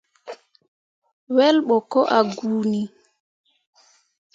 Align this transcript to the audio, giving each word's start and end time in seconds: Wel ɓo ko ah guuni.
Wel 1.35 1.57
ɓo 1.67 1.75
ko 1.91 1.99
ah 2.15 2.23
guuni. 2.37 2.81